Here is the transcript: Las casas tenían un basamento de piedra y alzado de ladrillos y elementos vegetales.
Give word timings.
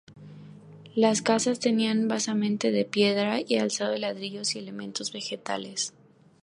Las 0.95 1.21
casas 1.21 1.59
tenían 1.59 1.99
un 1.99 2.07
basamento 2.07 2.71
de 2.71 2.85
piedra 2.85 3.37
y 3.47 3.59
alzado 3.59 3.91
de 3.91 3.99
ladrillos 3.99 4.55
y 4.55 4.57
elementos 4.57 5.13
vegetales. 5.13 5.93